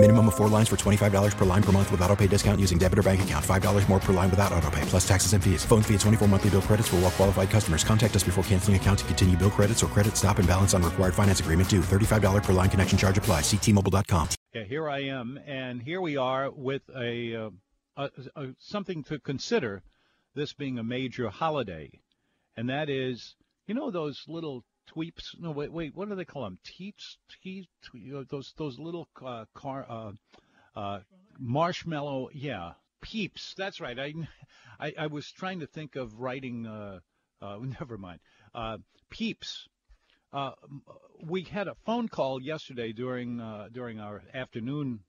[0.00, 2.78] Minimum of four lines for $25 per line per month with auto pay discount using
[2.78, 3.44] debit or bank account.
[3.44, 5.64] $5 more per line without auto pay, plus taxes and fees.
[5.64, 7.82] Phone fee at 24 monthly bill credits for all well qualified customers.
[7.82, 10.84] Contact us before canceling account to continue bill credits or credit stop and balance on
[10.84, 11.80] required finance agreement due.
[11.80, 13.40] $35 per line connection charge apply.
[13.40, 14.28] Ctmobile.com.
[14.54, 17.50] Yeah, here I am, and here we are with a, uh,
[17.96, 19.82] a, a something to consider.
[20.36, 21.90] This being a major holiday,
[22.56, 23.34] and that is,
[23.66, 24.62] you know, those little
[24.94, 25.38] tweeps.
[25.38, 25.94] No, wait, wait.
[25.94, 26.58] What do they call them?
[27.42, 30.12] You know, those those little uh, car uh,
[30.76, 31.00] uh,
[31.38, 32.30] marshmallow.
[32.32, 33.54] Yeah, peeps.
[33.56, 33.98] That's right.
[33.98, 34.14] I,
[34.80, 36.66] I, I was trying to think of writing.
[36.66, 37.00] Uh,
[37.40, 38.20] uh, never mind.
[38.54, 38.78] Uh,
[39.10, 39.68] peeps.
[40.32, 40.52] Uh,
[41.22, 43.38] we had a phone call yesterday during
[43.72, 45.00] during our afternoon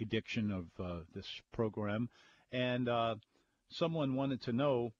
[0.00, 2.08] edition of this program,
[2.50, 2.88] and
[3.68, 4.92] someone wanted to know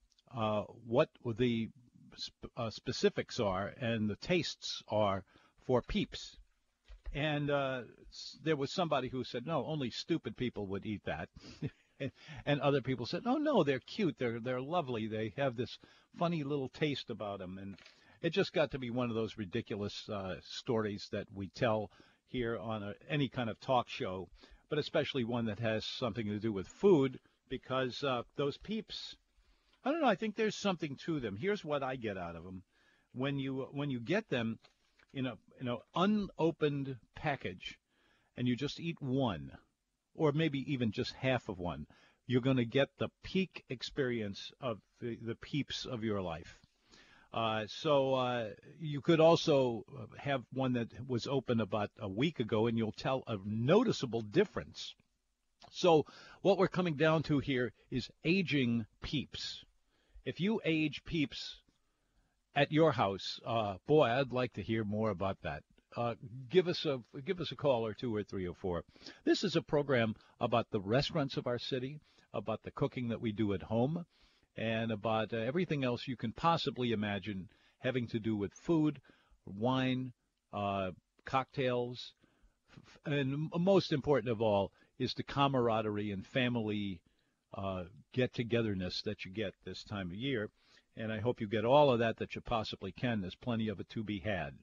[0.86, 1.68] what the
[2.16, 5.24] sp- uh, specifics are and the tastes are
[5.66, 6.36] for peeps.
[7.12, 7.82] And uh,
[8.42, 11.28] there was somebody who said, no, only stupid people would eat that.
[12.46, 14.16] and, other people said, oh, no, they're cute.
[14.18, 15.06] They're, they're lovely.
[15.06, 15.78] They have this
[16.18, 17.58] funny little taste about them.
[17.58, 17.76] And
[18.20, 21.90] it just got to be one of those ridiculous uh, stories that we tell
[22.28, 24.28] here on a, any kind of talk show,
[24.68, 29.14] but especially one that has something to do with food because uh, those peeps,
[29.84, 31.36] I don't know, I think there's something to them.
[31.36, 32.62] Here's what I get out of them.
[33.12, 34.58] When you when you get them
[35.12, 37.78] in a in an unopened package
[38.36, 39.52] and you just eat one
[40.14, 41.86] or maybe even just half of one,
[42.26, 46.58] you're going to get the peak experience of the, the peeps of your life.
[47.32, 49.84] Uh, so uh, you could also
[50.16, 54.94] have one that was open about a week ago, and you'll tell a noticeable difference.
[55.72, 56.06] So
[56.42, 59.64] what we're coming down to here is aging peeps.
[60.24, 61.60] If you age peeps
[62.54, 65.62] at your house, uh, boy, I'd like to hear more about that.
[65.96, 66.14] Uh,
[66.50, 68.84] give us a give us a call or two or three or four.
[69.24, 72.00] This is a program about the restaurants of our city,
[72.32, 74.06] about the cooking that we do at home,
[74.56, 77.48] and about uh, everything else you can possibly imagine
[77.78, 79.00] having to do with food,
[79.44, 80.12] wine,
[80.52, 80.90] uh,
[81.26, 82.14] cocktails,
[82.72, 87.00] f- and most important of all is the camaraderie and family
[87.56, 90.50] uh, get-togetherness that you get this time of year.
[90.96, 93.20] And I hope you get all of that that you possibly can.
[93.20, 94.54] There's plenty of it to be had.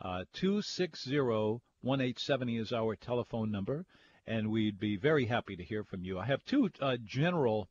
[0.00, 3.84] Uh, 260-1870 is our telephone number,
[4.26, 6.18] and we'd be very happy to hear from you.
[6.18, 7.68] I have two uh, general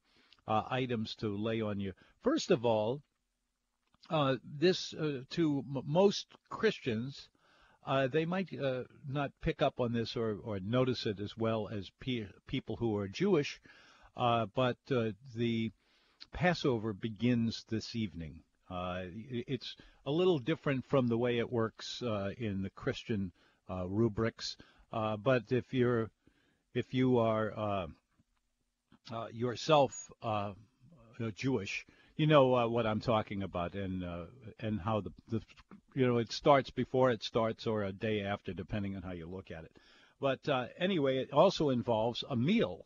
[0.47, 1.94] uh, items to lay on you.
[2.21, 3.01] First of all,
[4.09, 7.29] uh, this uh, to m- most Christians,
[7.85, 8.50] uh, they might
[9.07, 12.95] not pick up on this or, or notice it as well as pe- people who
[12.97, 13.59] are Jewish,
[14.16, 15.72] but uh, the
[16.31, 18.41] Passover begins this evening.
[18.69, 19.75] Uh, it's
[20.06, 23.31] a little different from the way it works uh, in the Christian
[23.69, 24.57] uh, rubrics,
[24.91, 26.09] uh, but if you're
[26.74, 27.88] if you are uh,
[29.12, 30.53] uh, yourself uh,
[31.19, 31.85] uh, Jewish,
[32.16, 34.25] you know uh, what I'm talking about, and uh,
[34.59, 35.41] and how the, the
[35.94, 39.28] you know it starts before it starts or a day after, depending on how you
[39.28, 39.72] look at it.
[40.19, 42.85] But uh, anyway, it also involves a meal.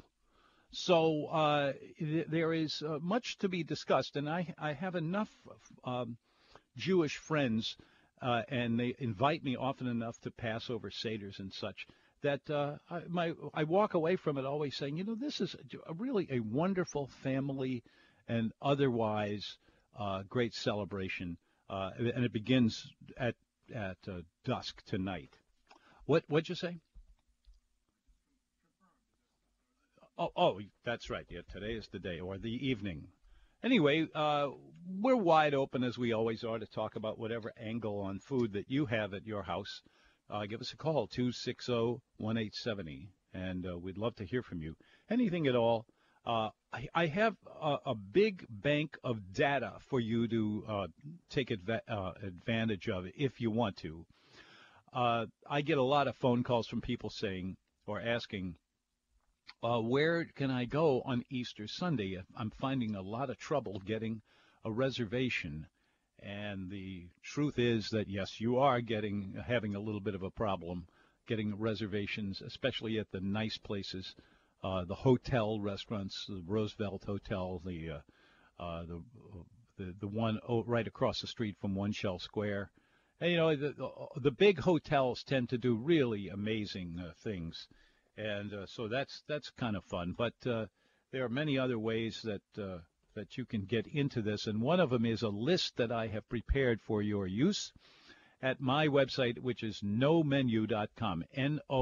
[0.72, 5.30] So uh, th- there is uh, much to be discussed, and I I have enough
[5.84, 6.18] um,
[6.76, 7.78] Jewish friends,
[8.22, 11.88] uh, and they invite me often enough to Passover seders and such
[12.22, 15.56] that uh, I, my I walk away from it always saying, you know, this is
[15.88, 17.84] a, really a wonderful family
[18.28, 19.58] and otherwise
[19.98, 21.38] uh, great celebration,
[21.70, 22.86] uh, and it begins
[23.18, 23.36] at
[23.74, 23.98] at
[24.44, 25.34] dusk tonight.
[26.06, 26.80] What what'd you say?
[30.20, 31.28] Oh, oh, that's right.
[31.30, 33.10] Yeah, today is the day or the evening.
[33.64, 34.48] Anyway, uh,
[35.00, 38.68] we're wide open as we always are to talk about whatever angle on food that
[38.68, 39.84] you have at your house.
[40.28, 44.76] Uh, give us a call, 260-1870, and uh, we'd love to hear from you.
[45.08, 45.86] Anything at all.
[46.26, 50.88] Uh, I, I have a, a big bank of data for you to uh,
[51.30, 54.04] take adva- uh, advantage of if you want to.
[54.94, 57.56] I get a lot of phone calls from people saying
[57.86, 58.56] or asking,
[59.64, 62.18] uh, where can I go on Easter Sunday?
[62.36, 64.22] I'm finding a lot of trouble getting
[64.64, 65.68] a reservation.
[66.20, 70.32] And the truth is that yes, you are getting having a little bit of a
[70.32, 70.88] problem
[71.28, 74.16] getting reservations, especially at the nice places,
[74.64, 79.04] uh, the hotel restaurants, the Roosevelt Hotel, the uh, uh, the,
[79.78, 82.72] the the one right across the street from One Shell Square,
[83.20, 83.90] And, you know, the, the,
[84.22, 87.68] the big hotels tend to do really amazing uh, things,
[88.18, 90.16] and uh, so that's that's kind of fun.
[90.18, 90.66] But uh,
[91.12, 92.80] there are many other ways that uh,
[93.16, 96.08] that you can get into this, and one of them is a list that I
[96.08, 97.72] have prepared for your use
[98.42, 101.74] at my website, which is nomenu.com, N-O-M-E-N-U.com,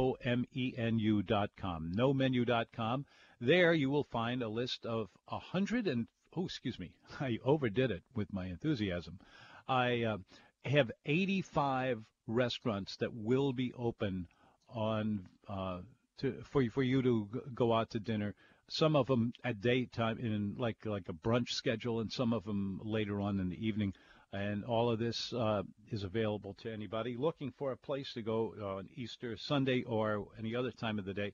[1.95, 3.05] nomenu.com.
[3.41, 7.91] There you will find a list of a hundred and oh, excuse me, I overdid
[7.91, 9.19] it with my enthusiasm.
[9.67, 10.17] I uh,
[10.63, 14.27] have 85 restaurants that will be open
[14.69, 15.79] on uh,
[16.19, 18.35] to for for you to go out to dinner.
[18.69, 22.79] Some of them at daytime in like like a brunch schedule, and some of them
[22.83, 23.93] later on in the evening.
[24.33, 28.53] And all of this uh, is available to anybody looking for a place to go
[28.61, 31.31] on Easter Sunday or any other time of the day.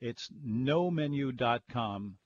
[0.00, 2.16] It's nomenu.com.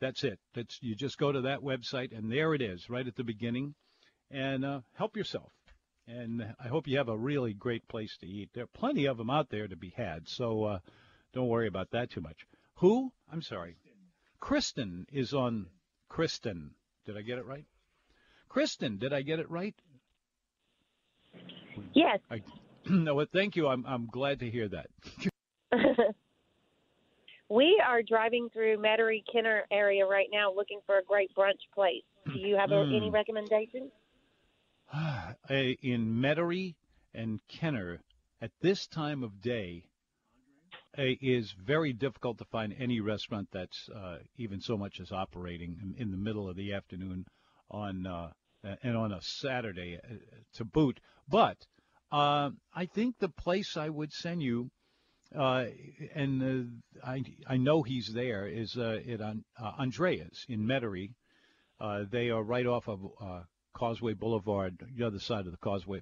[0.00, 0.38] That's it.
[0.54, 3.74] That's you just go to that website, and there it is, right at the beginning.
[4.30, 5.50] And uh, help yourself
[6.08, 8.50] and I hope you have a really great place to eat.
[8.54, 10.78] There are plenty of them out there to be had, so uh,
[11.32, 12.46] don't worry about that too much.
[12.76, 13.12] Who?
[13.30, 13.76] I'm sorry.
[14.40, 15.66] Kristen is on.
[16.08, 16.70] Kristen,
[17.04, 17.66] did I get it right?
[18.48, 19.74] Kristen, did I get it right?
[21.94, 22.18] Yes.
[22.30, 22.42] I,
[22.88, 23.68] no, thank you.
[23.68, 24.86] I'm I'm glad to hear that.
[27.50, 32.04] we are driving through Metairie Kenner area right now, looking for a great brunch place.
[32.26, 33.12] Do you have a, any Mm.
[33.12, 33.90] recommendations?
[35.50, 36.74] in Metairie
[37.14, 38.00] and Kenner
[38.40, 39.84] at this time of day
[40.98, 46.02] is very difficult to find any restaurant that's uh, even so much as operating in,
[46.02, 47.24] in the middle of the afternoon
[47.70, 48.30] on uh,
[48.82, 50.14] and on a Saturday uh,
[50.54, 51.00] to boot.
[51.28, 51.56] But
[52.10, 54.70] uh, I think the place I would send you,
[55.36, 55.66] uh,
[56.14, 59.34] and uh, I I know he's there, is uh, at uh,
[59.78, 61.12] Andreas in Metairie.
[61.80, 63.42] Uh, they are right off of uh,
[63.72, 66.00] Causeway Boulevard, the other side of the Causeway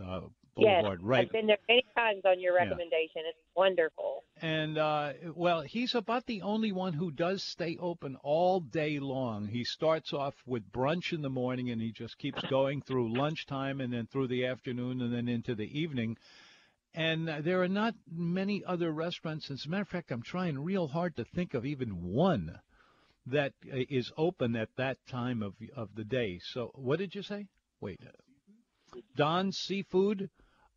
[0.00, 0.20] uh,
[0.56, 1.26] Yes, Boulevard, right?
[1.26, 2.64] I've been there many times on your Yeah.
[2.64, 3.22] recommendation.
[3.26, 4.24] It's wonderful.
[4.40, 9.46] And uh, well, he's about the only one who does stay open all day long.
[9.46, 13.80] He starts off with brunch in the morning, and he just keeps going through lunchtime,
[13.80, 16.16] and then through the afternoon, and then into the evening.
[16.94, 19.50] And there are not many other restaurants.
[19.50, 22.60] As a matter of fact, I'm trying real hard to think of even one
[23.26, 23.76] that uh,
[24.16, 26.38] open at that time of of the day.
[26.52, 27.46] So, what did you say?
[27.80, 28.00] Wait,
[29.16, 30.30] Don's Seafood.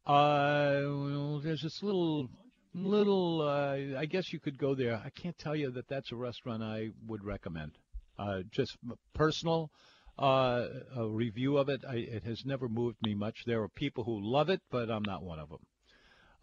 [0.06, 2.30] Uh, there's this little
[2.74, 3.42] little.
[3.42, 4.96] Uh, I guess you could go there.
[4.96, 7.72] I can't tell you that that's a restaurant I would recommend.
[8.18, 8.78] Uh, just
[9.14, 9.72] personal
[10.20, 11.82] uh, a review of it.
[11.88, 13.44] I, it has never moved me much.
[13.46, 15.60] There are people who love it, but I'm not one of them.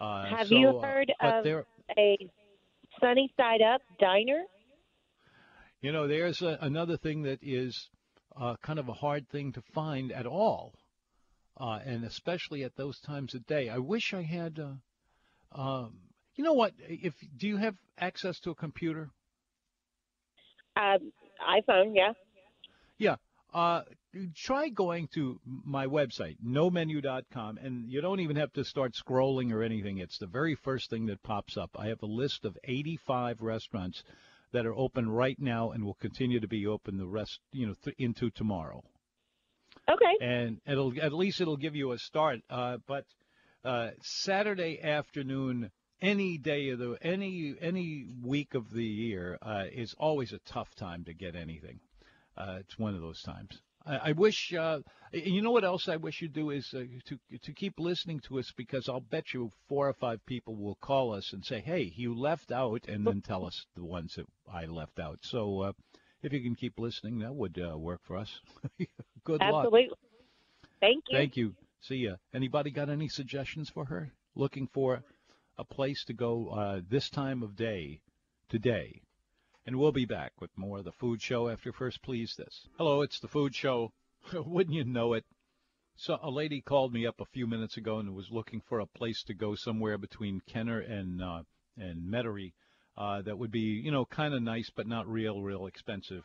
[0.00, 1.64] Uh, Have so, you uh, heard of there,
[1.96, 2.16] a
[3.00, 4.42] Sunny Side Up diner?
[5.80, 7.88] You know, there's a, another thing that is
[8.36, 10.74] uh, kind of a hard thing to find at all,
[11.58, 13.68] uh, and especially at those times of day.
[13.68, 14.58] I wish I had.
[14.58, 15.98] Uh, um,
[16.34, 16.72] you know what?
[16.78, 19.10] If do you have access to a computer?
[20.76, 21.12] Um,
[21.46, 22.12] iPhone, yeah.
[22.98, 23.16] Yeah.
[23.52, 23.82] Uh,
[24.34, 29.62] try going to my website, nomenu.com, and you don't even have to start scrolling or
[29.62, 29.98] anything.
[29.98, 31.70] It's the very first thing that pops up.
[31.78, 34.04] I have a list of 85 restaurants
[34.52, 37.74] that are open right now and will continue to be open the rest, you know,
[37.82, 38.84] th- into tomorrow.
[39.90, 40.16] Okay.
[40.20, 42.40] And it'll at least it'll give you a start.
[42.50, 43.04] Uh, but
[43.64, 45.70] uh, Saturday afternoon,
[46.00, 50.74] any day of the any any week of the year uh, is always a tough
[50.74, 51.80] time to get anything.
[52.36, 53.60] Uh, it's one of those times.
[53.84, 54.52] I, I wish.
[54.52, 54.80] Uh,
[55.12, 58.38] you know what else I wish you'd do is uh, to to keep listening to
[58.38, 61.92] us because I'll bet you four or five people will call us and say, "Hey,
[61.96, 65.18] you left out," and then tell us the ones that I left out.
[65.22, 65.72] So uh,
[66.22, 68.40] if you can keep listening, that would uh, work for us.
[69.24, 69.66] Good luck.
[69.66, 69.90] Absolutely.
[70.80, 71.16] Thank you.
[71.16, 71.54] Thank you.
[71.80, 72.16] See ya.
[72.34, 74.12] Anybody got any suggestions for her?
[74.34, 75.02] Looking for
[75.56, 78.00] a place to go uh, this time of day
[78.48, 79.02] today.
[79.66, 82.66] And we'll be back with more of the food show after first please this.
[82.78, 83.92] Hello, it's the food show.
[84.32, 85.24] Wouldn't you know it?
[85.96, 88.86] So a lady called me up a few minutes ago and was looking for a
[88.86, 91.42] place to go somewhere between Kenner and uh,
[91.76, 92.52] and Metairie
[92.98, 96.24] uh, that would be, you know, kind of nice but not real, real expensive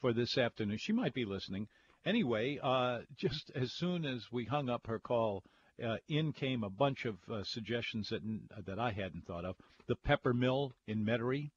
[0.00, 0.76] for this afternoon.
[0.78, 1.66] She might be listening.
[2.04, 5.42] Anyway, uh, just as soon as we hung up her call,
[5.82, 8.20] uh, in came a bunch of uh, suggestions that
[8.66, 9.56] that I hadn't thought of.
[9.88, 11.50] The Pepper Mill in Metairie,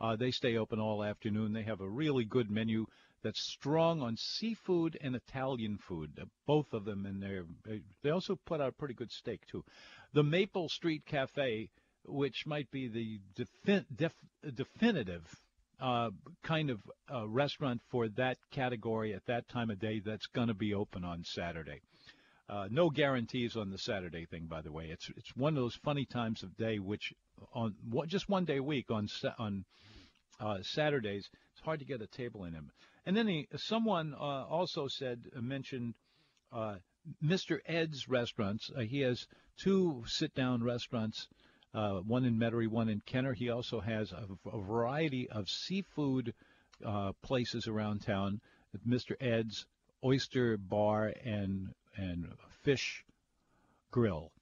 [0.00, 1.52] uh, they stay open all afternoon.
[1.52, 2.86] They have a really good menu
[3.22, 8.36] that's strong on seafood and Italian food, uh, both of them, and they they also
[8.44, 9.64] put out pretty good steak too.
[10.14, 11.70] The Maple Street Cafe,
[12.06, 13.20] which might be the
[13.94, 14.14] def-
[14.54, 15.22] definitive
[15.80, 16.10] uh,
[16.42, 16.80] kind of
[17.12, 21.04] uh, restaurant for that category at that time of day that's going to be open
[21.04, 21.80] on Saturday.
[22.48, 24.86] Uh, no guarantees on the Saturday thing, by the way.
[24.90, 27.14] It's it's one of those funny times of day which
[27.54, 29.64] on what just one day a week on on
[30.40, 31.28] uh, Saturdays
[31.60, 32.72] it's hard to get a table in him.
[33.06, 35.94] And then he, someone uh, also said uh, mentioned
[37.22, 37.58] Mr.
[37.66, 38.70] Ed's restaurants.
[38.88, 39.26] He has
[39.62, 41.28] two sit-down restaurants,
[41.72, 43.32] one in Metairie, one in Kenner.
[43.32, 46.34] He also has a, a variety of seafood
[47.22, 48.40] places around town.
[48.86, 49.14] Mr.
[49.20, 49.66] Ed's
[50.04, 52.28] Oyster Bar and and
[52.62, 53.04] Fish
[53.90, 54.32] Grill.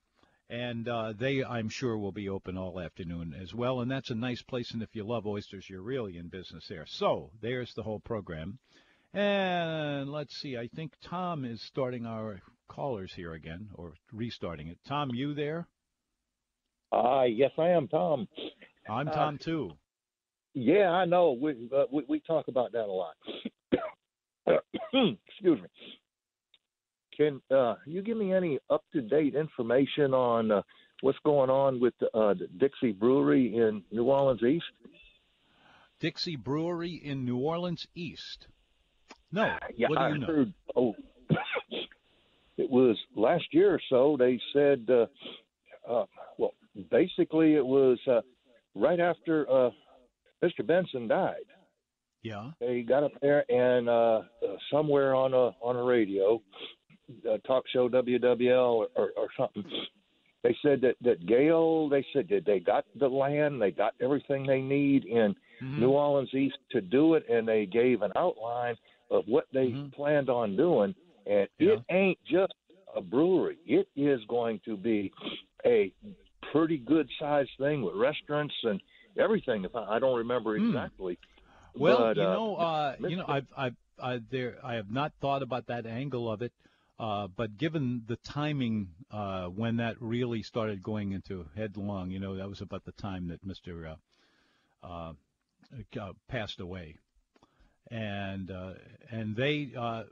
[0.50, 3.80] And uh, they, I'm sure, will be open all afternoon as well.
[3.80, 4.70] And that's a nice place.
[4.70, 6.86] And if you love oysters, you're really in business there.
[6.86, 8.58] So there's the whole program.
[9.12, 10.56] And let's see.
[10.56, 14.78] I think Tom is starting our callers here again, or restarting it.
[14.86, 15.66] Tom, you there?
[16.92, 18.28] Uh, yes, I am, Tom.
[18.88, 19.72] I'm Tom uh, too.
[20.54, 21.32] Yeah, I know.
[21.40, 23.14] We, uh, we we talk about that a lot.
[25.28, 25.68] Excuse me.
[27.16, 30.62] Can uh, you give me any up to date information on uh,
[31.02, 34.64] what's going on with uh, the Dixie Brewery in New Orleans East?
[36.00, 38.46] Dixie Brewery in New Orleans East.
[39.32, 39.56] No.
[39.76, 40.26] Yeah, what do I you know?
[40.26, 40.54] heard.
[40.76, 40.94] Oh,
[42.56, 44.16] it was last year or so.
[44.18, 45.06] They said, uh,
[45.90, 46.04] uh,
[46.90, 48.20] basically it was uh,
[48.74, 49.70] right after uh,
[50.42, 50.66] Mr.
[50.66, 51.36] Benson died.
[52.22, 52.50] Yeah.
[52.60, 54.22] They got up there and uh, uh,
[54.72, 56.42] somewhere on a on a radio,
[57.28, 59.64] uh, talk show WWL or, or, or something.
[60.42, 61.88] They said that that Gayle.
[61.88, 65.80] They said that they got the land, they got everything they need in mm-hmm.
[65.80, 68.76] New Orleans East to do it, and they gave an outline
[69.10, 69.88] of what they mm-hmm.
[69.90, 70.94] planned on doing.
[71.26, 71.72] And yeah.
[71.72, 72.54] it ain't just
[72.96, 75.12] a brewery; it is going to be
[75.66, 75.92] a
[76.52, 78.80] pretty good sized thing with restaurants and
[79.18, 79.64] everything.
[79.64, 80.68] If I, I don't remember hmm.
[80.68, 81.14] exactly.
[81.14, 81.80] Mm.
[81.80, 85.12] Well, but, you uh, know, uh, you know, I've, I've, I, there, I have not
[85.20, 86.52] thought about that angle of it.
[86.98, 92.36] Uh, but given the timing uh, when that really started going into headlong, you know,
[92.36, 93.96] that was about the time that Mr.
[94.82, 95.12] Uh,
[95.96, 96.96] uh, passed away,
[97.88, 98.72] and uh,
[99.12, 100.04] and they, I,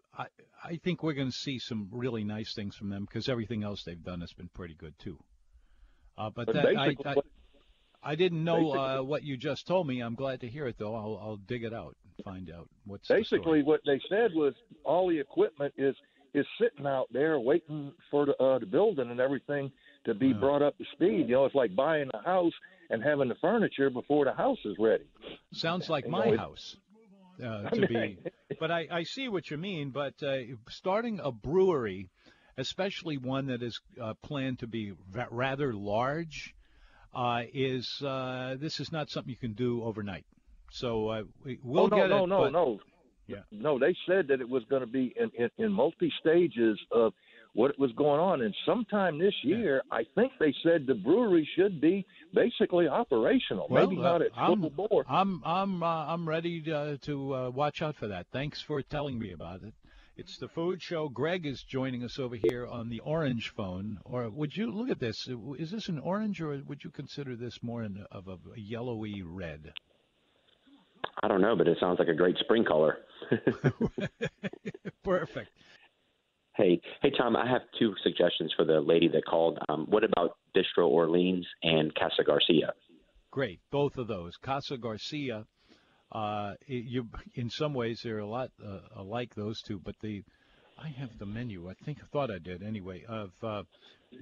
[0.62, 3.82] I think we're going to see some really nice things from them because everything else
[3.82, 5.18] they've done has been pretty good too.
[6.16, 7.14] But, but that, I, I,
[8.02, 10.00] I didn't know what you just told me.
[10.00, 10.94] I'm glad to hear it though.
[10.94, 14.54] I'll, I'll dig it out and find out what's basically what they said was
[14.84, 15.94] all the equipment is
[16.34, 19.72] is sitting out there waiting for the, uh, the building and everything
[20.04, 20.34] to be yeah.
[20.34, 21.28] brought up to speed.
[21.28, 22.52] You know, it's like buying a house
[22.90, 25.06] and having the furniture before the house is ready.
[25.52, 26.76] Sounds like you my know, house.
[27.42, 28.18] Uh, to be,
[28.60, 29.90] but I, I see what you mean.
[29.90, 30.36] But uh,
[30.68, 32.10] starting a brewery,
[32.58, 34.92] especially one that is uh, planned to be
[35.30, 36.54] rather large,
[37.14, 40.24] uh, is uh, this is not something you can do overnight.
[40.70, 41.22] So uh,
[41.62, 42.26] we'll oh, no, get no, it.
[42.26, 42.80] No, but, no, no.
[43.26, 43.42] Yeah.
[43.50, 47.12] No, they said that it was going to be in, in, in multi stages of
[47.54, 48.42] what was going on.
[48.42, 49.96] And sometime this year, yeah.
[49.98, 53.66] I think they said the brewery should be basically operational.
[53.68, 55.04] Well, Maybe not at I'm, full bore.
[55.08, 58.26] I'm I'm uh, I'm ready to, to uh, watch out for that.
[58.32, 59.74] Thanks for telling me about it.
[60.16, 61.10] It's the food show.
[61.10, 63.98] Greg is joining us over here on the orange phone.
[64.02, 65.28] Or would you look at this?
[65.58, 69.74] Is this an orange, or would you consider this more in, of a, yellowy red?
[71.22, 72.96] I don't know, but it sounds like a great spring color.
[75.04, 75.50] Perfect.
[76.56, 77.36] Hey, hey, Tom.
[77.36, 79.58] I have two suggestions for the lady that called.
[79.68, 82.72] Um, what about Bistro Orleans and Casa Garcia?
[83.30, 84.34] Great, both of those.
[84.38, 85.44] Casa Garcia
[86.12, 90.22] uh, you, in some ways, they're a lot uh, alike those two, but the
[90.78, 91.68] I have the menu.
[91.68, 93.04] I think I thought I did anyway.
[93.08, 93.62] Of uh,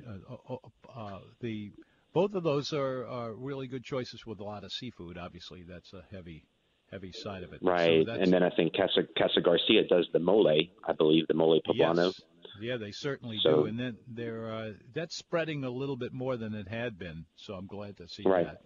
[0.08, 0.56] uh,
[0.94, 1.72] uh, the
[2.12, 5.18] both of those are, are really good choices with a lot of seafood.
[5.18, 6.46] Obviously, that's a heavy
[6.90, 7.60] heavy side of it.
[7.62, 10.48] Right, so and then I think Casa, Casa Garcia does the mole.
[10.48, 12.06] I believe the mole poblano.
[12.06, 12.20] Yes.
[12.60, 16.36] Yeah, they certainly so, do, and then they're uh, that's spreading a little bit more
[16.36, 17.24] than it had been.
[17.34, 18.46] So I'm glad to see right.
[18.46, 18.58] that.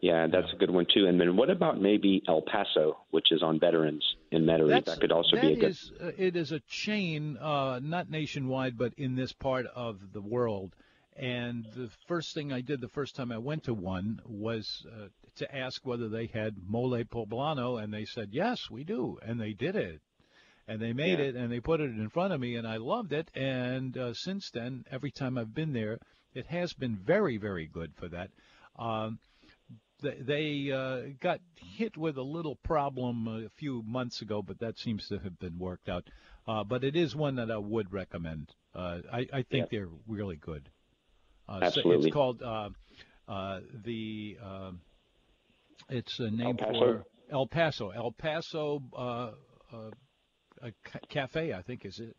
[0.00, 0.54] Yeah, that's yeah.
[0.54, 1.06] a good one too.
[1.06, 4.68] And then what about maybe El Paso, which is on Veterans in Metairie?
[4.68, 5.70] That's, that could also that be a good.
[5.70, 10.20] Is, uh, it is a chain, uh, not nationwide, but in this part of the
[10.20, 10.74] world.
[11.16, 15.08] And the first thing I did the first time I went to one was uh,
[15.36, 19.52] to ask whether they had mole poblano, and they said yes, we do, and they
[19.52, 20.00] did it.
[20.68, 21.26] And they made yeah.
[21.26, 23.30] it, and they put it in front of me, and I loved it.
[23.34, 25.98] And uh, since then, every time I've been there,
[26.34, 28.30] it has been very, very good for that.
[28.78, 29.18] Um,
[30.00, 31.40] they uh, got
[31.76, 35.58] hit with a little problem a few months ago, but that seems to have been
[35.58, 36.04] worked out.
[36.46, 38.54] Uh, but it is one that I would recommend.
[38.74, 39.64] Uh, I, I, think yeah.
[39.70, 40.68] they're really good.
[41.48, 42.02] Uh, Absolutely.
[42.02, 42.70] So it's called uh,
[43.26, 44.38] uh, the.
[44.42, 44.80] Um,
[45.88, 47.90] it's a name for El Paso.
[47.90, 48.82] El Paso
[49.70, 52.16] ca- Cafe, I think, is it.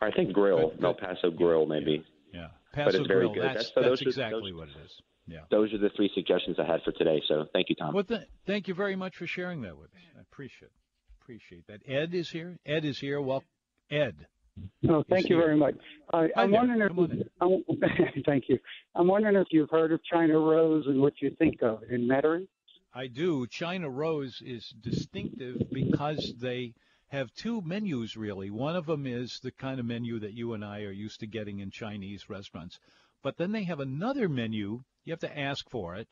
[0.00, 2.04] I think Grill, but, El Paso Grill, maybe.
[2.32, 3.34] Yeah, Paso but it's very Grill.
[3.34, 3.42] good.
[3.44, 5.02] That's, that's, that's those exactly those, what it is.
[5.26, 5.40] Yeah.
[5.50, 7.22] Those are the three suggestions I had for today.
[7.28, 7.94] So thank you, Tom.
[7.94, 10.00] Well, th- thank you very much for sharing that with us.
[10.16, 10.70] I appreciate
[11.22, 11.80] appreciate that.
[11.86, 12.58] Ed is here.
[12.66, 13.20] Ed is here.
[13.20, 13.44] Well,
[13.90, 14.26] Ed.
[14.82, 15.46] No, thank you here.
[15.46, 15.74] very much.
[16.12, 16.60] Uh, I'm there.
[16.60, 17.64] wondering if I'm,
[18.26, 18.58] thank you.
[18.94, 22.06] I'm wondering if you've heard of China Rose and what you think of it in
[22.08, 22.48] Metairie.
[22.92, 23.46] I do.
[23.46, 26.74] China Rose is distinctive because they
[27.08, 28.50] have two menus really.
[28.50, 31.26] One of them is the kind of menu that you and I are used to
[31.26, 32.78] getting in Chinese restaurants.
[33.22, 34.82] But then they have another menu.
[35.04, 36.08] You have to ask for it.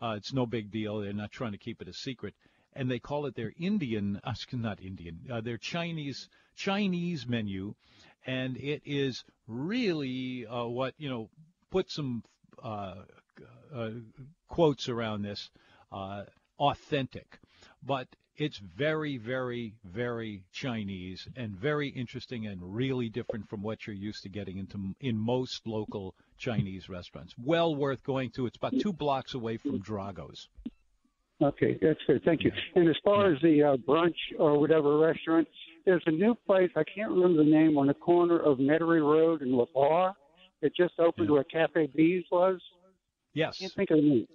[0.00, 1.00] Uh, it's no big deal.
[1.00, 2.34] They're not trying to keep it a secret.
[2.74, 7.74] And they call it their Indian, uh, not Indian, uh, their Chinese Chinese menu,
[8.26, 11.30] and it is really uh, what you know.
[11.70, 12.24] Put some
[12.62, 12.94] uh,
[13.74, 13.90] uh,
[14.48, 15.50] quotes around this.
[15.92, 16.24] Uh,
[16.58, 17.38] authentic,
[17.82, 18.08] but
[18.40, 24.22] it's very, very, very Chinese and very interesting and really different from what you're used
[24.22, 27.34] to getting into in most local Chinese restaurants.
[27.36, 28.46] Well worth going to.
[28.46, 30.48] It's about two blocks away from Drago's.
[31.42, 32.22] Okay, that's good.
[32.24, 32.50] Thank you.
[32.74, 35.46] And as far as the uh, brunch or whatever restaurant,
[35.84, 36.70] there's a new place.
[36.76, 40.14] I can't remember the name on the corner of Metairie Road and Labarre.
[40.62, 41.34] It just opened yeah.
[41.34, 42.58] where Cafe Bees was.
[43.34, 43.56] Yes.
[43.58, 44.26] I can't think of the name.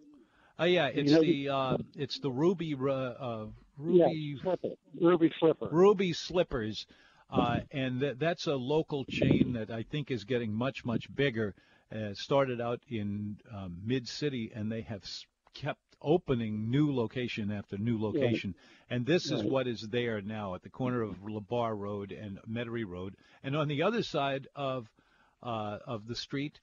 [0.57, 3.47] Oh uh, yeah, it's you know, the uh, it's the Ruby uh,
[3.77, 4.75] Ruby yeah, Slipper.
[4.99, 5.67] Ruby Slipper.
[5.71, 6.85] Ruby Slippers,
[7.29, 11.55] uh, and th- that's a local chain that I think is getting much much bigger.
[11.95, 15.03] Uh, started out in um, mid city, and they have
[15.53, 18.55] kept opening new location after new location.
[18.57, 18.97] Right.
[18.97, 19.39] And this right.
[19.39, 23.55] is what is there now at the corner of Labarre Road and Metairie Road, and
[23.55, 24.87] on the other side of
[25.43, 26.59] uh, of the street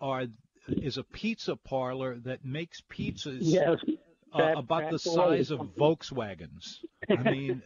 [0.00, 0.26] are
[0.68, 3.78] is a pizza parlor that makes pizzas yes,
[4.34, 6.78] uh, about the size of Volkswagens.
[7.08, 7.62] I mean,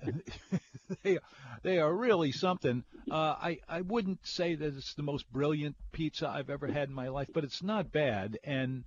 [1.02, 1.18] they
[1.62, 2.84] they are really something.
[3.10, 6.94] Uh, I I wouldn't say that it's the most brilliant pizza I've ever had in
[6.94, 8.38] my life, but it's not bad.
[8.44, 8.84] And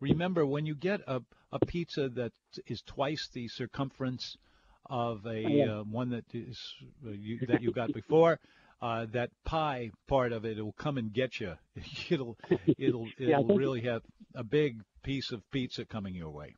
[0.00, 1.22] remember, when you get a
[1.52, 2.32] a pizza that
[2.66, 4.36] is twice the circumference
[4.90, 6.60] of a uh, one that is
[7.06, 8.38] uh, you, that you got before
[8.82, 11.54] uh, that pie part of it will come and get you.
[12.10, 12.36] It'll
[12.78, 14.02] it'll it'll think- really have
[14.34, 16.54] a big piece of pizza coming your way.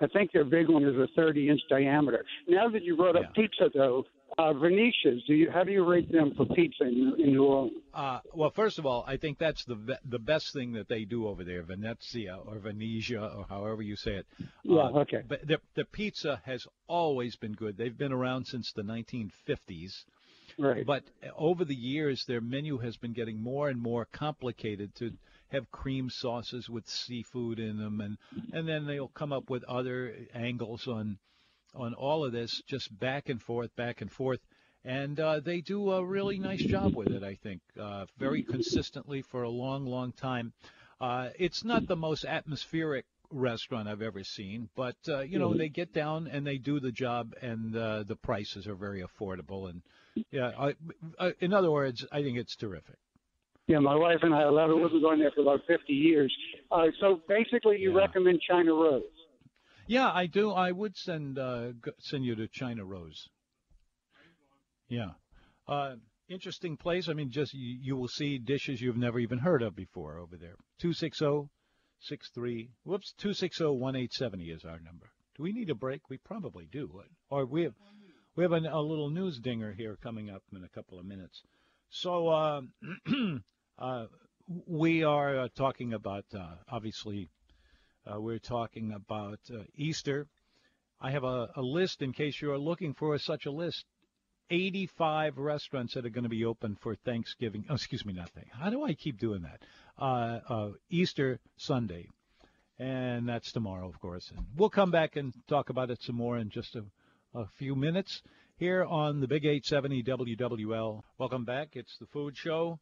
[0.00, 2.24] I think their big one is a 30 inch diameter.
[2.46, 3.42] Now that you brought up Yeah.
[3.42, 4.04] pizza, though,
[4.36, 7.76] uh, Venetia's, do you how do you rate them for pizza in, in New Orleans?
[7.92, 11.26] Uh, well, first of all, I think that's the the best thing that they do
[11.26, 14.26] over there, Venezia or Venetia or however you say it.
[14.62, 15.22] Yeah, Uh, okay.
[15.26, 17.76] But the the pizza has always been good.
[17.76, 20.04] They've been around since the 1950s.
[20.58, 20.84] Right.
[20.84, 21.04] But
[21.36, 25.12] over the years, their menu has been getting more and more complicated to
[25.50, 28.18] have cream sauces with seafood in them, and
[28.52, 31.18] and then they'll come up with other angles on
[31.74, 34.40] on all of this, just back and forth, back and forth.
[34.84, 39.22] And uh, they do a really nice job with it, I think, uh, very consistently
[39.22, 40.52] for a long, long time.
[41.00, 45.68] Uh, it's not the most atmospheric restaurant I've ever seen, but uh, you know they
[45.68, 49.68] get down and they do the job, and uh, the prices are very affordable.
[49.68, 49.82] And
[50.30, 50.74] yeah, I,
[51.18, 52.96] I, in other words, I think it's terrific.
[53.68, 54.76] Yeah, my wife and I love it.
[54.76, 56.34] We've been going there for about 50 years.
[56.72, 57.98] Uh, so basically, you Yeah.
[57.98, 59.02] recommend China Rose.
[59.86, 60.50] Yeah, I do.
[60.52, 63.28] I would send uh, send you to China Rose.
[64.88, 65.12] Yeah,
[65.66, 65.96] uh,
[66.28, 67.08] interesting place.
[67.08, 70.36] I mean, just you, you will see dishes you've never even heard of before over
[70.36, 70.56] there.
[70.78, 71.50] Two six zero
[72.00, 72.70] six three.
[72.84, 75.10] Whoops, two six zero one eight seventy is our number.
[75.36, 76.08] Do we need a break?
[76.08, 77.02] We probably do.
[77.30, 77.74] Or we have
[78.34, 81.42] we have an, a little news dinger here coming up in a couple of minutes.
[81.90, 82.60] So uh,
[84.66, 87.28] we are uh, talking about uh, obviously
[88.06, 90.26] uh, we're talking about uh, Easter.
[91.00, 93.84] I have a, a list in case you are looking for such a list.
[94.50, 97.66] 85 restaurants that are going to be open for Thanksgiving.
[97.68, 98.64] Oh, excuse me, not Thanksgiving.
[98.64, 99.62] How do I keep doing that?
[99.98, 102.08] Uh, uh, Easter Sunday.
[102.78, 104.32] And that's tomorrow, of course.
[104.34, 106.84] And we'll come back and talk about it some more in just a,
[107.34, 108.22] a few minutes
[108.56, 111.02] here on the Big 870 WWL.
[111.18, 111.70] Welcome back.
[111.74, 112.80] It's the Food Show,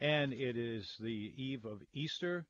[0.00, 2.46] and it is the eve of Easter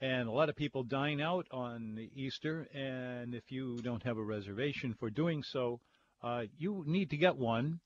[0.00, 2.68] and a lot of people dine out on Easter.
[2.74, 5.80] And if you don't have a reservation for doing so,
[6.22, 7.80] uh, you need to get one,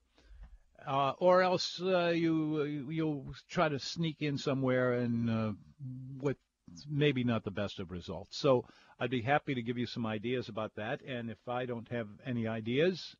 [0.86, 5.52] uh, or else uh, you you'll try to sneak in somewhere and uh,
[6.20, 6.36] with
[6.88, 8.38] maybe not the best of results.
[8.38, 8.64] So
[8.98, 11.00] I'd be happy to give you some ideas about that.
[11.02, 13.16] And if I don't have any ideas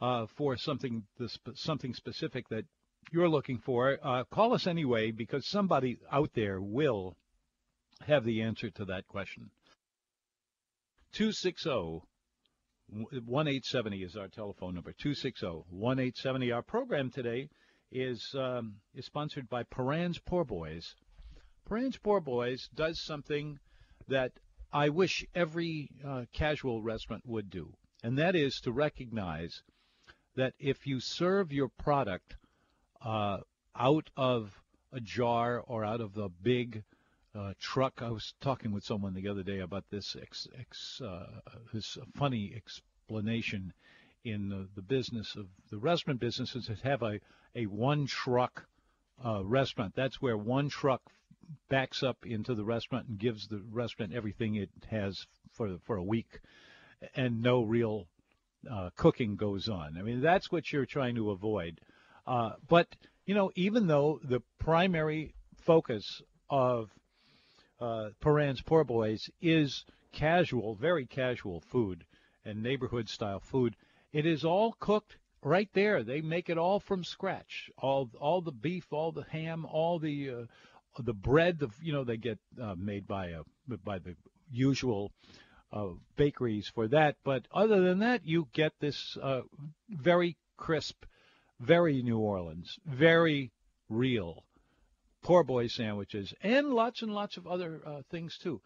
[0.00, 2.64] uh, for something this, something specific that
[3.10, 7.16] you're looking for, uh, call us anyway because somebody out there will
[8.06, 9.50] have the answer to that question.
[11.12, 12.02] 260
[12.90, 14.92] 1870 is our telephone number.
[14.92, 16.52] 260 1870.
[16.52, 17.48] Our program today
[17.90, 20.94] is um, is sponsored by Parran's Poor Boys.
[21.66, 23.58] Parran's Poor Boys does something
[24.08, 24.32] that
[24.72, 29.62] I wish every uh, casual restaurant would do, and that is to recognize
[30.36, 32.36] that if you serve your product
[33.02, 33.38] uh,
[33.76, 34.50] out of
[34.92, 36.82] a jar or out of the big
[37.34, 38.02] uh, truck.
[38.02, 41.26] I was talking with someone the other day about this ex, ex, uh,
[41.72, 43.72] this funny explanation
[44.24, 47.20] in the, the, business of the restaurant businesses that have a,
[47.54, 48.66] a one truck
[49.24, 49.94] uh, restaurant.
[49.94, 51.02] That's where one truck
[51.68, 56.02] backs up into the restaurant and gives the restaurant everything it has for for a
[56.02, 56.40] week,
[57.14, 58.06] and no real
[58.70, 59.96] uh, cooking goes on.
[59.98, 61.80] I mean, that's what you're trying to avoid.
[62.28, 62.86] Uh, but
[63.24, 66.90] you know, even though the primary focus of
[67.80, 72.04] uh, Parran's Poor Boys is casual, very casual food
[72.44, 73.74] and neighborhood style food,
[74.12, 76.02] it is all cooked right there.
[76.02, 77.70] They make it all from scratch.
[77.78, 81.58] All all the beef, all the ham, all the uh, the bread.
[81.58, 83.42] The you know they get uh, made by a
[83.84, 84.16] by the
[84.50, 85.12] usual
[85.72, 87.16] uh, bakeries for that.
[87.24, 89.42] But other than that, you get this uh,
[89.88, 91.04] very crisp,
[91.60, 93.52] very New Orleans, very
[93.88, 94.44] real
[95.22, 98.60] poor boy sandwiches, and lots and lots of other uh, things too.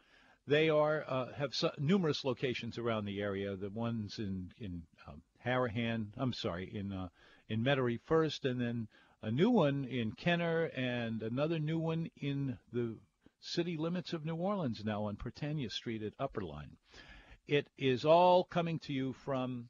[0.46, 3.56] They are uh, have numerous locations around the area.
[3.56, 7.08] The ones in in um, Harahan, I'm sorry, in uh,
[7.48, 8.88] in Metairie first, and then
[9.22, 12.96] a new one in Kenner, and another new one in the
[13.40, 16.76] city limits of New Orleans now on Prytania Street at Upper Line.
[17.46, 19.68] It is all coming to you from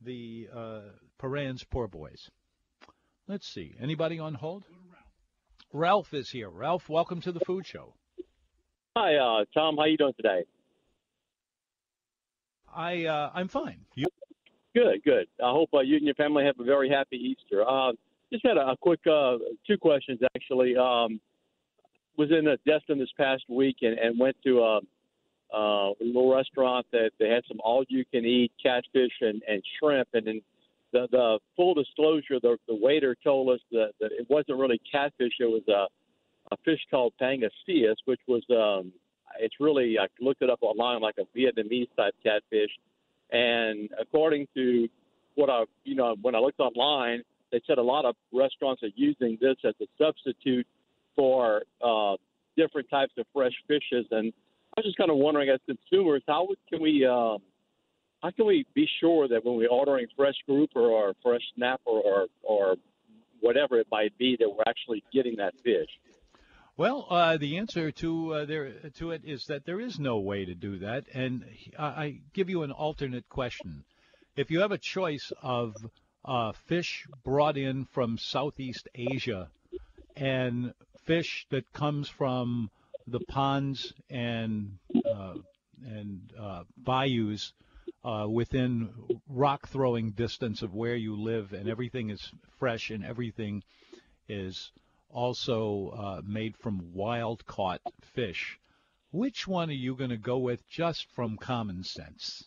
[0.00, 0.80] the uh,
[1.18, 2.30] Parran's Poor Boys.
[3.28, 3.74] Let's see.
[3.80, 4.64] Anybody on hold?
[5.72, 6.48] Ralph is here.
[6.48, 7.94] Ralph, welcome to the Food Show.
[8.96, 9.76] Hi, uh, Tom.
[9.76, 10.44] How you doing today?
[12.74, 13.80] I uh, I'm fine.
[13.94, 14.06] You?
[14.74, 15.26] Good, good.
[15.42, 17.66] I hope uh, you and your family have a very happy Easter.
[17.66, 17.92] Uh,
[18.32, 20.76] just had a, a quick uh, two questions actually.
[20.76, 21.20] Um,
[22.16, 24.80] was in a Destin this past week and, and went to
[25.52, 25.56] a,
[26.00, 30.40] a little restaurant that they had some all-you-can-eat catfish and, and shrimp, and then
[30.92, 35.32] the, the full disclosure, the, the waiter told us that, that it wasn't really catfish;
[35.40, 35.86] it was a,
[36.52, 38.92] a fish called pangasius, which was um,
[39.38, 42.70] it's really I looked it up online like a Vietnamese type catfish,
[43.30, 44.88] and according to
[45.34, 48.90] what I you know when I looked online, they said a lot of restaurants are
[48.94, 50.66] using this as a substitute
[51.14, 52.16] for uh,
[52.56, 54.32] different types of fresh fishes, and
[54.76, 57.38] was just kind of wondering as consumers, how can we um,
[58.22, 62.26] how can we be sure that when we're ordering fresh grouper or fresh snapper or
[62.42, 62.76] or
[63.40, 65.88] whatever it might be that we're actually getting that fish?
[66.76, 70.44] Well, uh, the answer to uh, there to it is that there is no way
[70.44, 71.44] to do that, and
[71.78, 73.84] I, give you an alternate question.
[74.36, 75.74] If you have a choice of
[76.22, 79.48] uh, fish brought in from Southeast Asia
[80.16, 82.70] and fish that comes from
[83.06, 85.34] the ponds and uh,
[85.84, 87.52] and uh, bayous
[88.04, 88.90] uh, within
[89.28, 93.62] rock throwing distance of where you live, and everything is fresh and everything
[94.28, 94.70] is
[95.10, 97.80] also uh, made from wild caught
[98.14, 98.58] fish.
[99.12, 102.44] Which one are you going to go with just from common sense?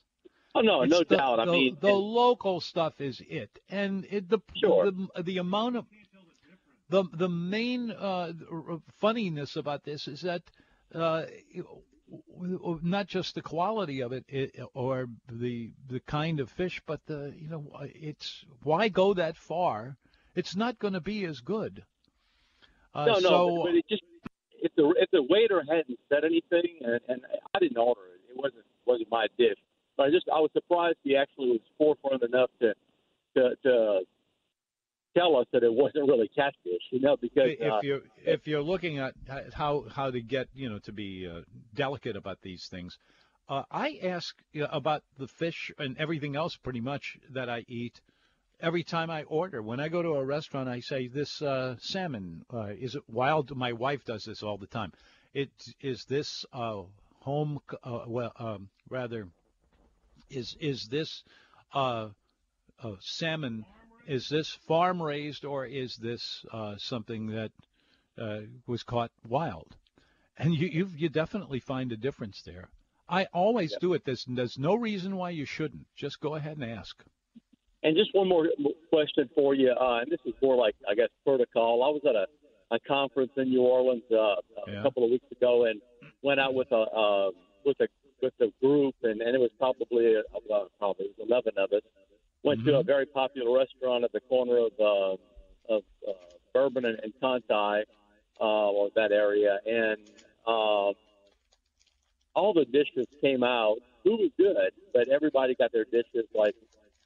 [0.55, 1.37] Oh no, it's no the, doubt.
[1.37, 4.91] The, I mean, the local stuff is it, and it, the, sure.
[4.91, 5.85] the the amount of
[6.89, 8.33] the the main uh,
[8.99, 10.41] funniness about this is that
[10.93, 11.25] uh,
[12.81, 17.33] not just the quality of it, it, or the the kind of fish, but the
[17.37, 19.97] you know it's why go that far?
[20.35, 21.83] It's not going to be as good.
[22.93, 24.03] Uh, no, no, so, but, but it just
[24.61, 27.21] if the if the waiter hadn't said anything, and, and
[27.53, 29.57] I didn't order it, it wasn't wasn't my dish.
[29.95, 32.73] But I just I was surprised he actually was forefront enough to
[33.35, 34.01] to, to
[35.17, 38.61] tell us that it wasn't really catfish, you know, because if uh, you're if you're
[38.61, 39.13] looking at
[39.53, 41.41] how how to get you know to be uh,
[41.73, 42.97] delicate about these things,
[43.47, 44.35] uh, I ask
[44.71, 47.99] about the fish and everything else pretty much that I eat
[48.61, 49.61] every time I order.
[49.61, 53.55] When I go to a restaurant, I say this uh, salmon uh, is it wild?
[53.55, 54.93] My wife does this all the time.
[55.33, 56.83] It is this uh,
[57.21, 57.59] home
[58.07, 59.27] well um, rather
[60.29, 61.23] is is this
[62.99, 63.65] salmon
[64.09, 67.51] is this farm raised or is this uh, something that
[68.19, 69.75] uh, was caught wild?
[70.35, 72.69] And you you you definitely find a difference there.
[73.07, 74.03] I always do it.
[74.05, 75.85] There's there's no reason why you shouldn't.
[75.95, 76.95] Just go ahead and ask.
[77.83, 78.47] And just one more
[78.89, 81.83] question for you, uh, and this is more like I guess protocol.
[81.83, 82.25] I was at a,
[82.75, 84.35] a conference in New Orleans uh,
[84.67, 84.79] yeah.
[84.79, 85.79] a couple of weeks ago, and
[86.23, 87.29] went out with a uh,
[87.63, 87.87] with a
[88.23, 91.83] with a group, and, and it was probably uh, probably eleven of us
[92.43, 92.69] Went mm-hmm.
[92.69, 96.11] to a very popular restaurant at the corner of uh, of uh,
[96.53, 97.83] Bourbon and, and Conti,
[98.39, 99.97] uh, or that area, and
[100.47, 100.93] um,
[102.35, 103.77] all the dishes came out.
[104.03, 106.55] Food was good, but everybody got their dishes like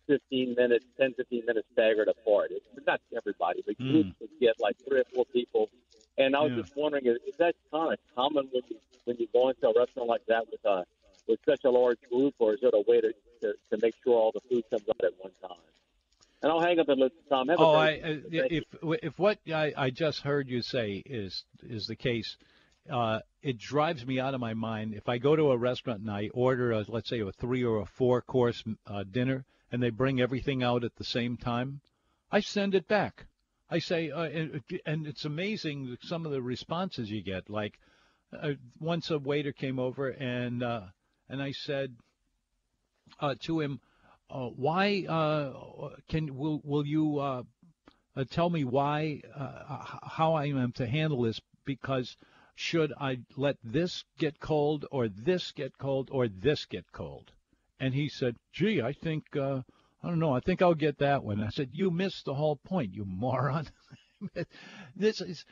[0.08, 2.52] 15 minutes, 10, 15 minutes staggered apart.
[2.52, 3.92] It, not everybody, but Mm.
[3.92, 5.70] groups would get like three or four people.
[6.18, 6.62] And I was Yeah.
[6.62, 9.74] just wondering, is, is that kind of common when you when you go into a
[9.78, 10.86] restaurant like that with a
[11.28, 14.16] with such a large group, or is it a way to to, to make sure
[14.16, 15.58] all the food comes out at one time?
[16.42, 17.48] And I'll hang up and listen, Tom.
[17.48, 21.46] Have a Oh, I, uh, if if what I, I just heard you say is
[21.62, 22.36] is the case,
[22.90, 24.94] uh, it drives me out of my mind.
[24.94, 27.80] If I go to a restaurant and I order, a, let's say, a three or
[27.80, 31.80] a four course uh, dinner, and they bring everything out at the same time,
[32.30, 33.26] I send it back.
[33.70, 37.50] I say, uh, and, and it's amazing some of the responses you get.
[37.50, 37.80] Like
[38.38, 40.82] uh, once a waiter came over and uh,
[41.34, 41.96] and I said
[43.20, 43.80] uh, to him,
[44.30, 47.44] uh, "Why uh, can will will you uh,
[48.16, 51.42] uh, tell me why uh, how I am to handle this?
[51.66, 52.16] Because
[52.54, 57.32] should I let this get cold, or this get cold, or this get cold?"
[57.80, 59.64] And he said, "Gee, I think uh,
[60.04, 60.36] I don't know.
[60.36, 63.70] I think I'll get that one." I said, "You missed the whole point, you moron."
[64.96, 65.46] this is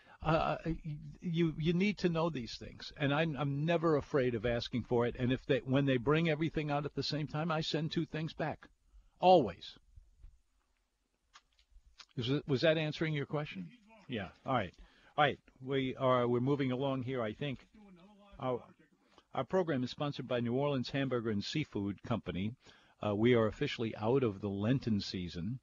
[1.21, 5.07] you you need to know these things, and I'm I'm never afraid of asking for
[5.07, 5.15] it.
[5.17, 8.05] And if they when they bring everything out at the same time, I send two
[8.05, 8.67] things back,
[9.19, 9.77] always.
[12.17, 13.67] Is was that answering your question?
[14.07, 14.29] Yeah.
[14.45, 14.73] All right.
[15.17, 15.39] All right.
[15.65, 17.21] We are we're moving along here.
[17.21, 17.59] I think.
[18.39, 18.59] Our,
[19.35, 22.53] our program is sponsored by New Orleans Hamburger and Seafood Company.
[23.05, 25.59] Uh, we are officially out of the Lenten season.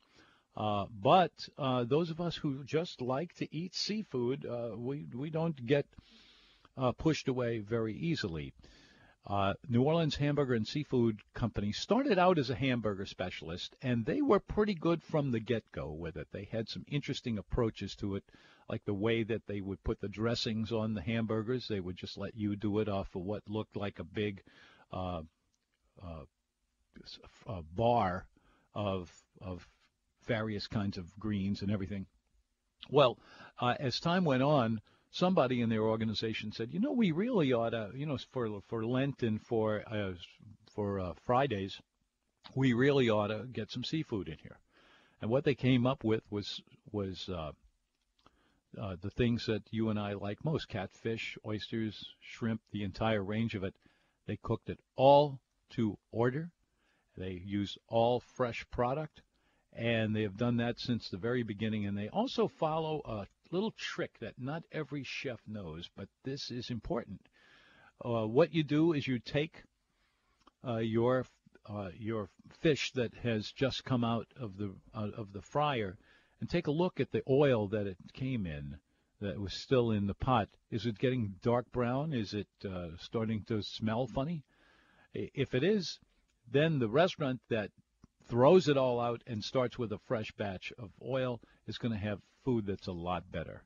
[0.56, 5.30] Uh, but uh, those of us who just like to eat seafood, uh, we we
[5.30, 5.86] don't get
[6.76, 8.52] uh, pushed away very easily.
[9.26, 14.22] Uh, New Orleans Hamburger and Seafood Company started out as a hamburger specialist, and they
[14.22, 16.28] were pretty good from the get-go with it.
[16.32, 18.24] They had some interesting approaches to it,
[18.70, 21.68] like the way that they would put the dressings on the hamburgers.
[21.68, 24.42] They would just let you do it off of what looked like a big
[24.92, 25.22] uh,
[27.76, 28.26] bar
[28.74, 29.68] of of
[30.28, 32.06] various kinds of greens and everything.
[32.90, 33.18] Well,
[33.60, 37.70] uh, as time went on, somebody in their organization said, you know, we really ought
[37.70, 40.12] to, you know, for for Lent and for uh,
[40.74, 41.80] for uh, Fridays,
[42.54, 44.58] we really ought to get some seafood in here.
[45.20, 46.62] And what they came up with was
[46.92, 47.52] was uh,
[48.80, 53.54] uh, the things that you and I like most: catfish, oysters, shrimp, the entire range
[53.54, 53.74] of it.
[54.26, 56.50] They cooked it all to order.
[57.16, 59.22] They used all fresh product
[59.72, 61.86] and they have done that since the very beginning.
[61.86, 66.70] And they also follow a little trick that not every chef knows, but this is
[66.70, 67.20] important.
[68.04, 69.62] Uh, what you do is you take
[70.66, 71.26] uh, your
[71.68, 72.28] uh, your
[72.60, 75.98] fish that has just come out of the of the fryer
[76.40, 78.78] and take a look at the oil that it came in
[79.20, 80.48] that was still in the pot.
[80.70, 82.12] Is it getting dark brown?
[82.12, 84.44] Is it uh, starting to smell funny?
[85.12, 85.98] If it is,
[86.50, 87.70] then the restaurant that
[88.28, 91.98] throws it all out and starts with a fresh batch of oil is going to
[91.98, 93.62] have food that's a lot better.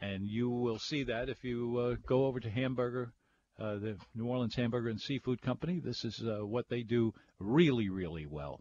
[0.00, 3.12] And you will see that if you uh, go over to Hamburger,
[3.58, 5.80] uh, the New Orleans Hamburger and Seafood Company.
[5.80, 8.60] This is uh, what they do really, really well.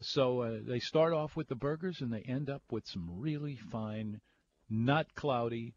[0.00, 3.56] So uh, they start off with the burgers and they end up with some really
[3.70, 4.20] fine,
[4.68, 5.74] not cloudy,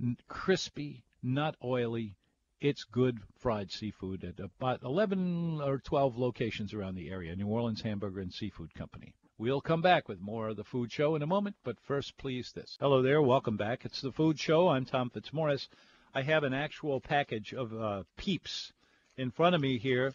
[0.00, 2.16] n- crispy, not oily.
[2.60, 7.34] It's good fried seafood at about 11 or 12 locations around the area.
[7.34, 9.12] New Orleans Hamburger and Seafood Company.
[9.36, 12.52] We'll come back with more of the food show in a moment, but first, please
[12.52, 12.78] this.
[12.80, 13.84] Hello there, welcome back.
[13.84, 14.68] It's the food show.
[14.68, 15.68] I'm Tom Fitzmorris.
[16.14, 18.72] I have an actual package of uh, peeps
[19.16, 20.14] in front of me here,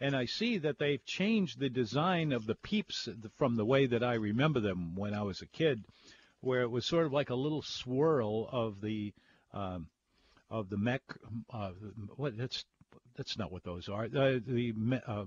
[0.00, 4.04] and I see that they've changed the design of the peeps from the way that
[4.04, 5.84] I remember them when I was a kid,
[6.40, 9.12] where it was sort of like a little swirl of the
[9.52, 9.88] um,
[10.50, 11.02] of the mech.
[11.52, 11.70] Uh,
[12.16, 12.64] what that's
[13.16, 14.08] that's not what those are.
[14.08, 15.24] The the uh,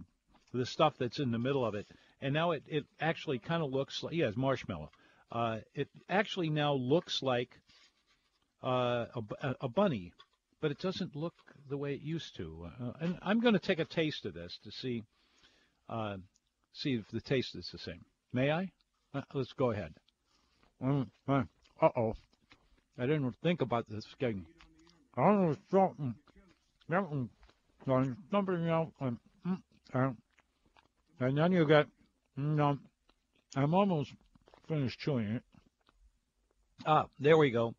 [0.53, 1.87] the stuff that's in the middle of it,
[2.21, 4.89] and now it it actually kind of looks like yeah, it's marshmallow.
[5.31, 7.49] Uh, it actually now looks like
[8.63, 9.05] uh,
[9.41, 10.13] a, a- bunny,
[10.61, 11.33] but it doesn't look
[11.69, 12.67] the way it used to.
[12.79, 15.03] Uh, and I'm going to take a taste of this to see
[15.89, 16.17] uh,
[16.73, 18.05] see if the taste is the same.
[18.31, 18.71] May I?
[19.33, 19.93] Let's go ahead.
[21.81, 22.13] Uh oh,
[22.97, 24.45] I didn't think about this getting.
[25.15, 26.15] I know something.
[26.89, 27.29] Something.
[28.31, 28.89] Something else.
[28.99, 29.61] And, mm,
[29.93, 30.11] uh,
[31.19, 31.87] and then you got.
[32.35, 32.79] No,
[33.55, 34.11] I'm almost
[34.67, 35.43] finished chewing it.
[36.85, 37.75] Ah, there we go.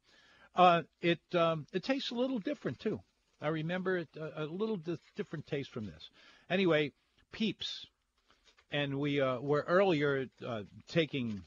[0.54, 3.00] Uh, it um, it tastes a little different too.
[3.40, 6.08] I remember it uh, a little di- different taste from this.
[6.48, 6.92] Anyway,
[7.32, 7.86] Peeps,
[8.70, 11.42] and we uh, were earlier uh, taking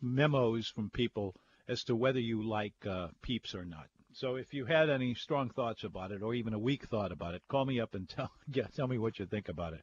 [0.00, 1.36] memos from people
[1.68, 3.86] as to whether you like uh, Peeps or not.
[4.14, 7.34] So if you had any strong thoughts about it, or even a weak thought about
[7.34, 9.82] it, call me up and tell yeah, tell me what you think about it.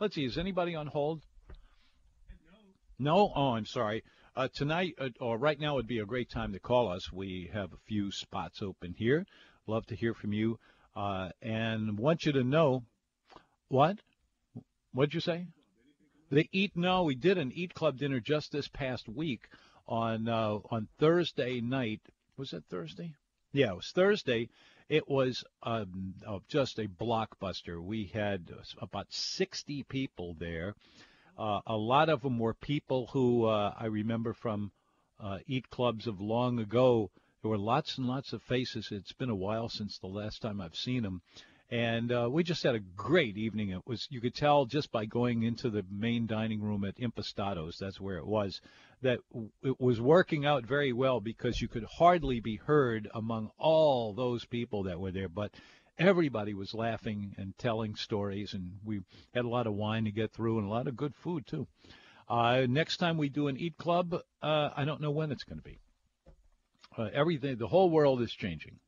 [0.00, 1.22] Let's see, is anybody on hold?
[2.98, 3.14] No.
[3.14, 3.32] No?
[3.34, 4.02] Oh, I'm sorry.
[4.36, 7.12] Uh, tonight uh, or right now would be a great time to call us.
[7.12, 9.24] We have a few spots open here.
[9.66, 10.58] Love to hear from you,
[10.94, 12.82] uh, and want you to know
[13.68, 13.96] what.
[14.92, 15.46] What'd you say?
[16.30, 19.48] The eat no, we did an eat club dinner just this past week
[19.86, 22.02] on uh, on Thursday night.
[22.36, 23.14] Was it Thursday?
[23.54, 24.48] Yeah, it was Thursday.
[24.88, 27.80] It was um, uh, just a blockbuster.
[27.80, 28.50] We had
[28.82, 30.74] about 60 people there.
[31.38, 34.72] Uh, a lot of them were people who uh, I remember from
[35.20, 37.12] uh, eat clubs of long ago.
[37.42, 38.88] There were lots and lots of faces.
[38.90, 41.22] It's been a while since the last time I've seen them
[41.74, 43.70] and uh, we just had a great evening.
[43.70, 47.78] It was you could tell just by going into the main dining room at Impastato's,
[47.80, 48.60] that's where it was,
[49.02, 49.18] that
[49.60, 54.44] it was working out very well because you could hardly be heard among all those
[54.44, 55.52] people that were there, but
[55.98, 59.00] everybody was laughing and telling stories, and we
[59.34, 61.66] had a lot of wine to get through and a lot of good food too.
[62.28, 65.58] Uh, next time we do an eat club, uh, I don't know when it's going
[65.58, 65.80] to be.
[66.96, 68.78] Uh, everything, the whole world is changing.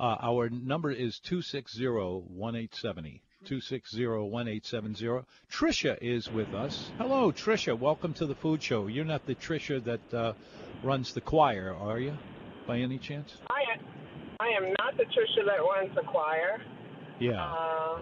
[0.00, 3.20] Uh, our number is 260-1870.
[3.44, 5.24] 260-1870.
[5.50, 6.92] Tricia is with us.
[6.98, 7.76] Hello, Tricia.
[7.76, 8.86] Welcome to the Food Show.
[8.86, 10.34] You're not the Tricia that uh,
[10.84, 12.16] runs the choir, are you,
[12.66, 13.38] by any chance?
[13.50, 13.80] I am,
[14.38, 16.62] I am not the Tricia that runs the choir.
[17.18, 17.42] Yeah.
[17.42, 17.98] Uh,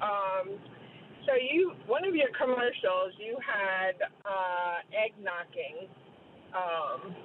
[0.00, 0.50] um,
[1.26, 5.88] so you, one of your commercials, you had uh, egg knocking,
[6.54, 7.16] um,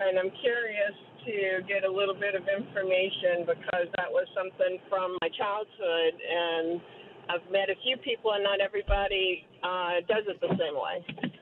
[0.00, 0.92] and I'm curious
[1.26, 6.80] to get a little bit of information because that was something from my childhood, and
[7.28, 11.32] I've met a few people, and not everybody uh, does it the same way.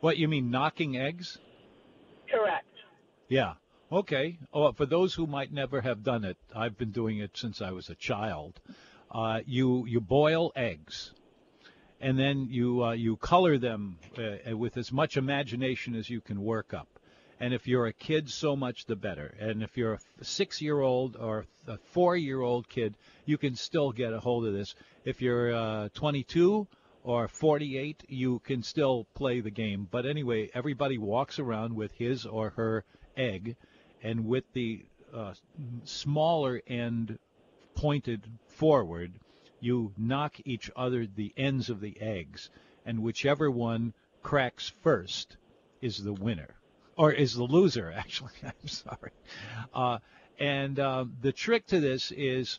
[0.00, 1.38] What you mean, knocking eggs?
[2.30, 2.66] Correct.
[3.28, 3.54] Yeah.
[3.90, 4.38] Okay.
[4.52, 7.70] Oh, for those who might never have done it, I've been doing it since I
[7.70, 8.60] was a child.
[9.10, 11.12] Uh, you you boil eggs,
[12.00, 16.42] and then you uh, you color them uh, with as much imagination as you can
[16.42, 16.91] work up.
[17.42, 19.34] And if you're a kid, so much the better.
[19.40, 23.56] And if you're a six year old or a four year old kid, you can
[23.56, 24.76] still get a hold of this.
[25.04, 26.68] If you're uh, 22
[27.02, 29.88] or 48, you can still play the game.
[29.90, 32.84] But anyway, everybody walks around with his or her
[33.16, 33.56] egg,
[34.04, 35.34] and with the uh,
[35.82, 37.18] smaller end
[37.74, 39.14] pointed forward,
[39.58, 42.50] you knock each other the ends of the eggs,
[42.86, 45.36] and whichever one cracks first
[45.80, 46.54] is the winner
[46.96, 48.32] or is the loser actually.
[48.42, 49.12] I'm sorry.
[49.74, 49.98] Uh,
[50.38, 52.58] and uh, the trick to this is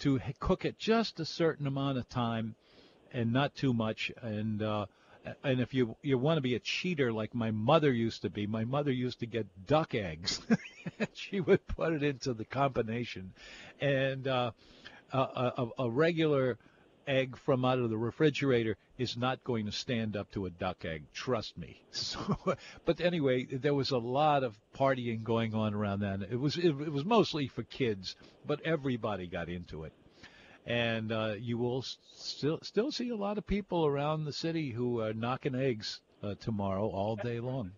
[0.00, 2.54] to cook it just a certain amount of time,
[3.12, 4.12] and not too much.
[4.20, 4.86] And uh,
[5.42, 8.46] and if you you want to be a cheater like my mother used to be,
[8.46, 10.40] my mother used to get duck eggs.
[11.14, 13.32] she would put it into the combination,
[13.80, 14.50] and uh,
[15.12, 16.58] a, a, a regular
[17.06, 20.84] egg from out of the refrigerator is not going to stand up to a duck
[20.84, 21.04] egg.
[21.12, 21.80] Trust me.
[21.92, 22.38] So,
[22.84, 26.22] but anyway, there was a lot of partying going on around that.
[26.22, 29.92] It was it, it was mostly for kids, but everybody got into it.
[30.66, 35.00] And uh, you will still still see a lot of people around the city who
[35.00, 37.72] are knocking eggs uh, tomorrow all day long.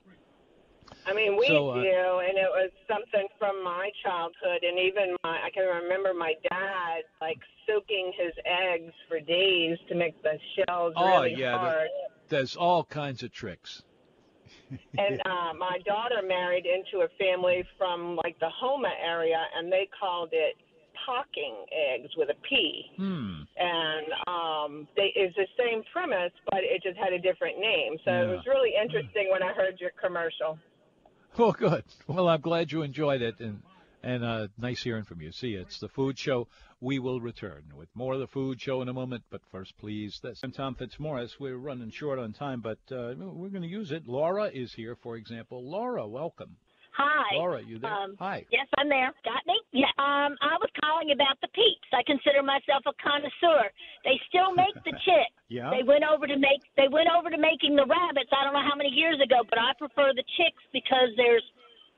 [1.07, 5.17] I mean, we So, uh, do, and it was something from my childhood, and even
[5.25, 10.39] my I can remember my dad like soaking his eggs for days to make the
[10.57, 11.73] shells Oh really yeah, hard.
[11.73, 11.89] there-
[12.29, 13.85] there's all kinds of tricks.
[14.99, 19.89] and uh, my daughter married into a family from like the Houma area, and they
[19.99, 20.57] called it
[21.07, 22.91] pocking eggs with a P.
[22.97, 23.43] Hmm.
[23.59, 27.97] And um, they, it's the same premise, but it just had a different name.
[28.05, 30.59] So it was really interesting when I heard your commercial.
[31.39, 31.85] Oh, good.
[32.07, 33.61] Well, I'm glad you enjoyed it, and
[34.03, 35.33] and uh, nice hearing from you.
[35.33, 36.49] See, it's the Food Show.
[36.81, 40.19] We will return with more of the Food Show in a moment, but first, please,
[40.23, 40.41] this.
[40.43, 41.39] I'm Tom Fitzmorris.
[41.39, 44.07] We're running short on time, but uh, we're going to use it.
[44.07, 45.63] Laura is here, for example.
[45.63, 46.57] Laura, welcome.
[46.97, 47.37] Hi.
[47.37, 47.93] Laura, you there?
[47.93, 48.47] Um, Hi.
[48.51, 49.13] Yes, I'm there.
[49.25, 49.61] Got me?
[49.73, 49.93] Yeah.
[50.01, 51.89] Um, I was calling about the peeps.
[51.93, 53.69] I consider myself a connoisseur.
[54.05, 55.29] They still make the chick.
[55.53, 55.69] Yeah?
[55.69, 56.65] They went over to make.
[56.81, 58.33] They went over to making the rabbits.
[58.33, 61.45] I don't know how many years ago, but I prefer the chicks because there's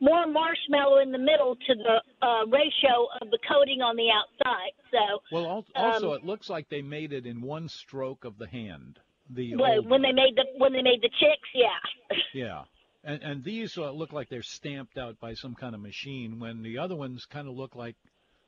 [0.01, 4.75] more marshmallow in the middle to the uh, ratio of the coating on the outside.
[4.91, 8.47] So Well, also, um, it looks like they made it in one stroke of the
[8.47, 8.99] hand.
[9.31, 12.19] The old when they made the when they made the chicks, yeah.
[12.33, 12.63] Yeah.
[13.09, 16.63] And and these uh, look like they're stamped out by some kind of machine when
[16.63, 17.97] the other ones kind of look like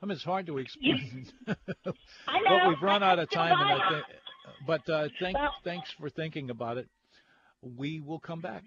[0.03, 1.27] I mean it's hard to explain.
[1.49, 4.05] I but we've run out of time and I think
[4.67, 6.89] but uh thank Well- thanks for thinking about it.
[7.63, 8.65] We will come back.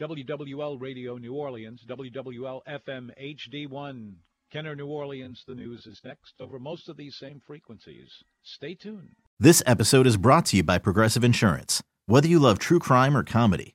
[0.00, 4.12] WWL Radio New Orleans, WWL FM HD1.
[4.52, 5.42] Kenner, New Orleans.
[5.48, 8.10] The news is next over most of these same frequencies.
[8.42, 9.16] Stay tuned.
[9.40, 11.82] This episode is brought to you by Progressive Insurance.
[12.06, 13.74] Whether you love true crime or comedy,